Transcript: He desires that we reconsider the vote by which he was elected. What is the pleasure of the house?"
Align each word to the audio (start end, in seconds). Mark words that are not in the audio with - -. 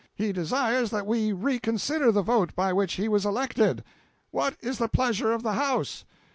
He 0.15 0.31
desires 0.33 0.89
that 0.89 1.05
we 1.05 1.31
reconsider 1.31 2.11
the 2.11 2.23
vote 2.23 2.55
by 2.55 2.73
which 2.73 2.93
he 2.93 3.07
was 3.07 3.23
elected. 3.23 3.83
What 4.31 4.57
is 4.59 4.79
the 4.79 4.89
pleasure 4.89 5.31
of 5.31 5.43
the 5.43 5.53
house?" 5.53 6.05